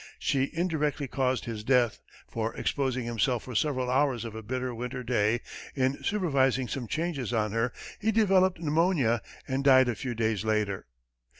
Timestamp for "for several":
3.43-3.87